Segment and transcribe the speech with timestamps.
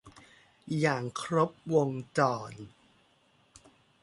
[0.79, 2.19] อย่างครบวงจ
[2.51, 2.51] ร